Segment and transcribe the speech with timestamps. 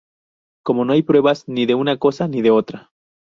[0.65, 2.91] Como no hay pruebas ni de una cosa, ni de la otra.